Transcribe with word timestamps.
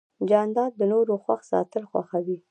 جانداد 0.29 0.71
د 0.79 0.81
نورو 0.91 1.13
خوښ 1.23 1.41
ساتل 1.51 1.83
خوښوي. 1.91 2.37